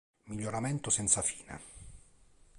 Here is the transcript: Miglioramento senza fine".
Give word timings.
Miglioramento 0.25 0.89
senza 0.89 1.21
fine". 1.21 1.59